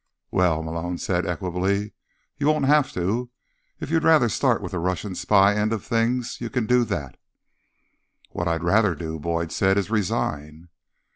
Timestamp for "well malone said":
0.31-1.27